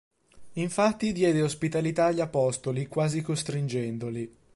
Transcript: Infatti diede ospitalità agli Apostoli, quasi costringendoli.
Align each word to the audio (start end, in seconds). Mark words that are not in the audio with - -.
Infatti 0.53 1.11
diede 1.11 1.43
ospitalità 1.43 2.05
agli 2.05 2.21
Apostoli, 2.21 2.87
quasi 2.87 3.21
costringendoli. 3.21 4.35